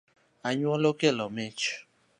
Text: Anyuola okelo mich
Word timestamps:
Anyuola 0.49 0.85
okelo 0.93 1.25
mich 1.37 1.63